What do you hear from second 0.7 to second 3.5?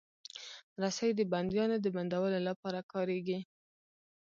رسۍ د بندیانو د بندولو لپاره کارېږي.